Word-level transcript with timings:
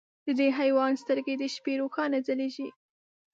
د 0.25 0.27
دې 0.39 0.47
حیوان 0.59 0.93
سترګې 1.03 1.35
د 1.37 1.43
شپې 1.55 1.73
روښانه 1.81 2.17
ځلېږي. 2.27 2.67